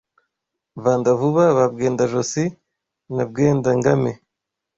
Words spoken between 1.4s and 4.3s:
ba Bwenda-josi na Bwenda-ngame